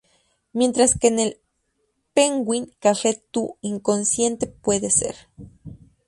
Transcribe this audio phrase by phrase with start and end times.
[0.51, 1.39] Mientras que en el
[2.15, 5.13] Penguin Cafe tu inconsciente puede ser.